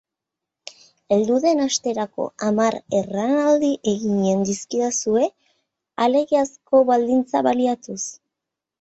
[1.15, 5.31] Heldu den asterako hamar erranaldi eginen dizkidazue
[6.09, 8.05] alegiazko baldintza baliatuz.